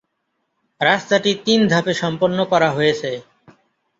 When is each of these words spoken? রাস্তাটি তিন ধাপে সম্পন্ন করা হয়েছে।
রাস্তাটি 0.81 1.31
তিন 1.45 1.59
ধাপে 1.67 1.93
সম্পন্ন 1.93 2.37
করা 2.51 2.69
হয়েছে। 2.71 3.09